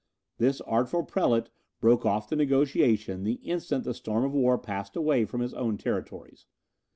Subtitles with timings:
[0.39, 5.25] This artful prelate broke off the negotiation the instant the storm of war passed away
[5.25, 6.47] from his own territories.